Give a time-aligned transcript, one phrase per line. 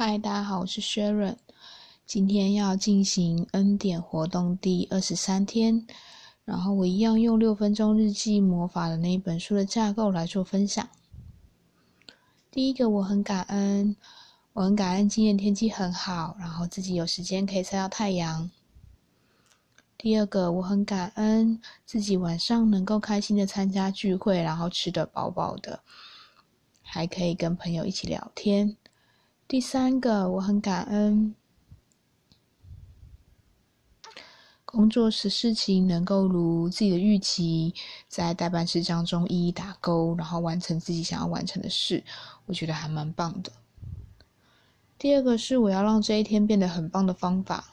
[0.00, 1.34] 嗨，大家好，我是 Sharon。
[2.06, 5.84] 今天要进行恩典活动第二十三天，
[6.44, 10.88] 然后我一样用六分钟日记魔法的那一本书的架构来做分享。
[12.52, 13.96] 第一个，我很感恩，
[14.52, 18.48] 我很感恩今天天气很好，然后自己有时间可以晒到太阳。
[19.96, 25.80] 第二个，我很感恩自己晚上能够开心的参加聚会，然后吃得饱饱的，
[26.82, 28.76] 还可以跟朋友一起聊天。
[29.48, 31.34] 第三个，我很感恩
[34.66, 37.74] 工作时事情能够如自己的预期，
[38.08, 42.04] 在代办事项中一一打勾，然后完成自己想要完成的事，
[42.44, 43.50] 我觉得还蛮棒的。
[44.98, 47.72] 第二个是我要让这一天变得很棒的方法。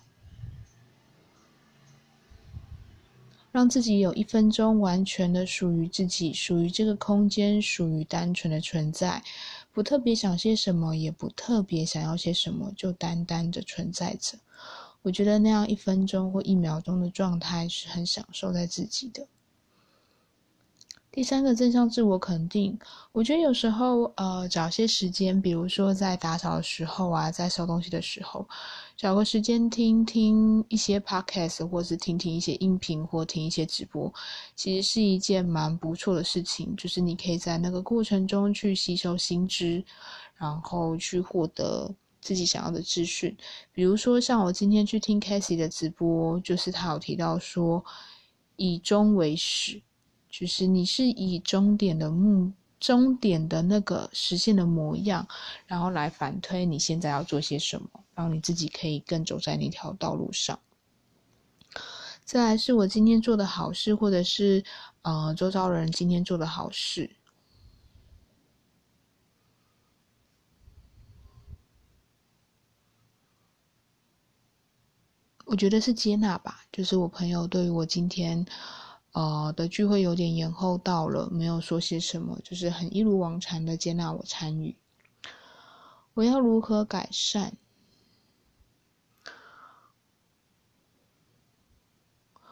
[3.51, 9.23] 让自己有一分钟完全的属于自己，属于这个空间，属于单纯的存在，
[9.75, 14.37] 不特别想些什么，也不特别想要些什么，就单单的存在着。
[15.01, 19.27] 我觉得那样一分钟或一秒钟的状态是很享受在自己的。
[21.15, 22.77] 第三个正向自我肯定，
[23.13, 28.45] 我觉得有时候，呃，找些时间，比如说在打扫的时候啊，在收东西的时候，
[28.97, 34.13] 找个时间听听一些 podcast，或是听听一些音频，或听一些直播，
[34.57, 36.75] 其实是一件蛮不错的事情。
[36.75, 39.81] 就是你可以在那个过程中去吸收新知，
[40.35, 43.33] 然后去获得自己想要的资讯。
[43.71, 47.81] 比如说，像我今天去听 c a s i e 的直播，就是他有提到说，
[48.57, 49.81] 以终为始。
[50.37, 55.25] 就是你是以终点的目终点的那个实现的模样，
[55.65, 60.59] 然后来反推你现在要做些什么，让你自己可以更走在那条道路上。
[62.25, 64.61] 再来是我今天做的好事，或者是
[65.03, 67.09] 呃周遭人今天做的好事，
[75.45, 76.65] 我觉得是接纳吧。
[76.73, 78.45] 就是我朋友对于我今天。
[79.15, 84.75] 呃，的聚会有点延后到了，没有说些什么，就是很一如往常的接纳我参与。
[86.15, 87.53] 我要如何改善？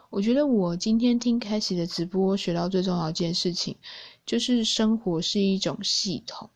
[0.08, 3.76] 我觉得我今天听开始的直播，学到最重要一件事情，
[4.24, 6.48] 就是生活是一种系统。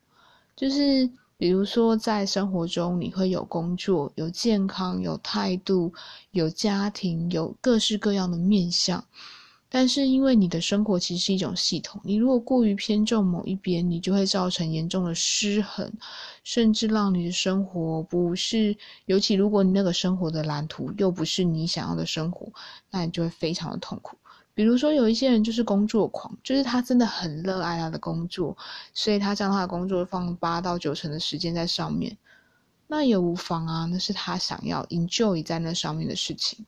[0.56, 5.92] 就是比如说，在生活中，你会有工作、有健康、有态度、
[6.30, 9.04] 有家庭、有各式各样的面相。
[9.70, 15.92] 但是，因为你的生活其实是一种系统，你如果过于偏重某一边，你就会造成严重的失衡，
[16.42, 18.74] 甚至让你的生活不是，
[19.04, 22.50] 尤其如果你那个生活的蓝图又不是你想要的生活，
[22.90, 24.16] 那你就会非常的痛苦。
[24.54, 28.56] 比如说，有一些人就是工作狂，就是他真的很热爱他的工作，
[28.94, 32.16] 所以他将他的工作放八到九成的时间在上面，
[32.86, 36.64] 那也无妨啊，那是他想要 enjoy 在那上面的事情。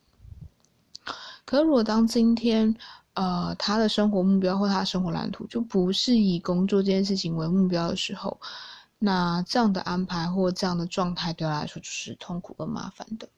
[1.50, 2.72] 可如果当今天，
[3.14, 8.40] 呃，他的生活目标或他的生活蓝图就不是以工作这件事情为目标的时候，
[9.00, 13.28] 那这样的安排或这样的状态对他来说就是痛苦跟麻烦的。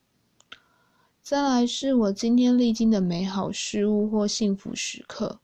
[1.23, 5.41] 再来是我今天历经的美好事物或幸福时刻，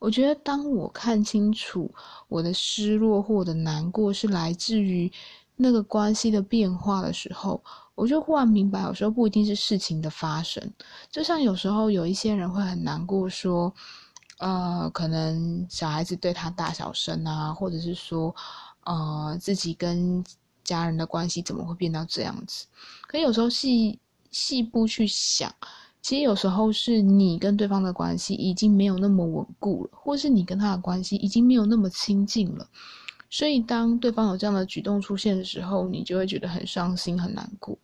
[0.00, 1.94] 我觉得当我看清楚
[2.26, 5.12] 我的失落或我的难过是来自于
[5.58, 7.62] 那个关系的变化的时候。
[7.94, 10.62] 我就忽然明白，有时候不一定是事情的发生，
[11.10, 13.74] 就像有时候有一些人会很难过，说，
[14.38, 18.32] 呃，可能小孩子对他大小声啊，或者是说，
[18.84, 20.22] 呃，自己跟
[20.62, 22.66] 家人的关系怎么会变到这样子？
[23.08, 23.98] 可有时候细
[24.30, 25.52] 细部去想，
[26.00, 32.68] 其实有时候是你跟对方的关系已经没有那么稳固了，或是你跟他的关系已经没有那么亲近了。
[33.30, 37.76] 所以，当对方有这样的举动出现的时候，你就会觉得很伤心、很难过。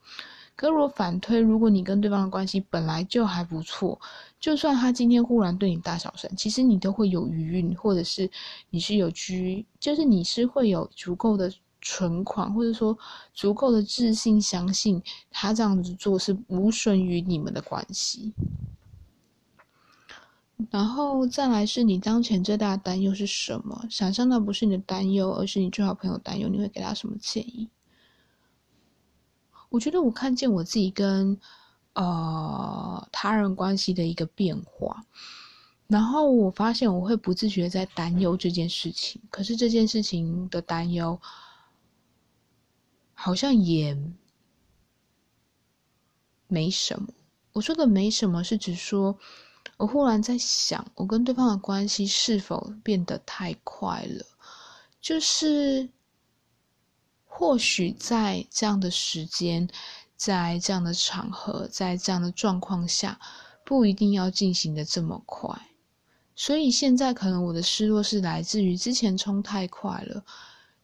[0.57, 4.01] 可如果反推，如果你跟对方的关系本来就还不错，
[4.39, 8.31] 就算他今天忽然对你大小声，其实你都会有余韵，或者是
[8.71, 11.53] 你是有居，就是你是会有足够的
[11.83, 12.97] 存款，或者说
[13.35, 18.33] 足够的自信，相信他这样子做是无损于你们的关系。
[20.71, 23.87] 然后再来是你当前最大的担忧是什么？
[23.91, 27.69] 想象到不是你的担忧，而是你最好朋友担忧，你会给他什么建议？
[29.69, 31.39] 我觉得我看见我自己跟
[31.95, 35.05] 呃他人关系的一个变化，
[35.87, 41.21] 然后我发现我会不自觉在担忧这件事情，可是这件事情的担忧
[43.13, 43.97] 好像也
[46.47, 47.09] 没什么。
[47.53, 49.19] 我说的没什么是指说。
[49.77, 54.25] 我忽然在想，我跟对方的关系是否变得太快了？
[55.01, 55.89] 就是
[57.27, 59.69] 或许在这样的时间，
[60.17, 63.19] 在这样的场合，在这样的状况下，
[63.65, 65.51] 不一定要进行的这么快。
[66.37, 70.25] 所以现在可能我的失落是来自于之前冲太快了，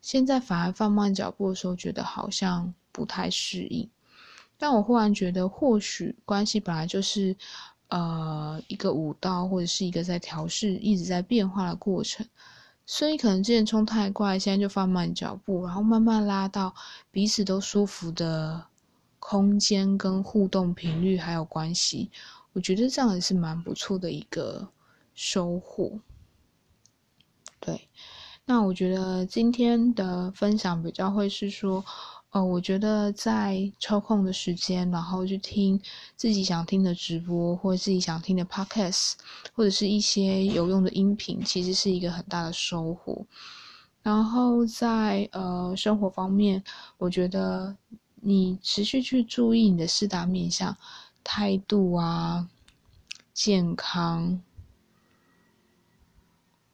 [0.01, 3.89] 现在反而放慢脚步的时候，觉得好像不太适应。
[4.59, 7.35] 但我忽然觉得，或许关系本来就是，
[7.91, 12.27] 呃，一个舞蹈或者是一个在调试、一直在变化的过程。
[12.87, 16.75] 所以可能之前冲太快，现在就放慢脚步，然后慢慢拉到
[17.11, 18.65] 彼此都舒服的
[19.19, 22.11] 空间跟互动频率还有关系。
[22.53, 24.69] 我觉得这样也是蛮不错的一个。
[25.13, 26.01] 收获，
[27.59, 27.89] 对，
[28.47, 31.85] 那我觉得今天的分享比较会是说，
[32.31, 35.81] 呃，我觉得在抽空的时间，然后去听
[36.17, 39.15] 自己想听的直播，或者自己想听的 podcast，
[39.53, 43.27] 或者是一些有用的音频，其实是一个很大的收获。
[44.03, 46.63] 然后在呃生活方面，
[46.99, 47.77] 我觉得
[48.21, 50.77] 你持续去注意你的四大面向，
[51.25, 52.49] 态度啊，
[53.35, 54.41] 健康。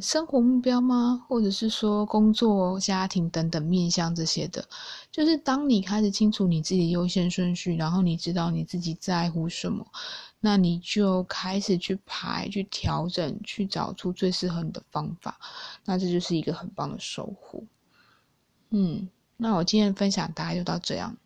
[0.00, 1.24] 生活目标吗？
[1.28, 4.66] 或者是说工作、家庭等等面向这些的，
[5.10, 9.86] 就是当你开始清楚你自己优先顺序，然后你知道你自己在乎什么，
[10.40, 15.38] 那你就开始去排、去调整、去找出最适合你的方法，
[15.84, 17.62] 那这就是一个很棒的收获。
[18.70, 21.16] 嗯，那我今天的分享大概就到这样。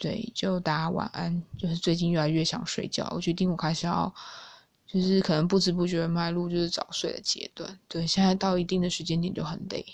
[0.00, 1.42] 对，就大家晚安。
[1.56, 4.14] 就是最近越来越想睡觉，我决定我开始要，
[4.88, 7.78] 就是可能不知不觉迈入就是早睡的阶段。
[7.86, 9.84] 对，现在到一定的时间点就很累。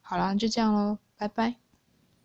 [0.00, 1.54] 好啦，就这样喽，拜拜。